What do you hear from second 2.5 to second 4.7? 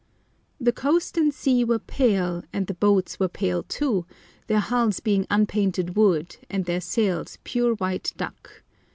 and the boats were pale too, their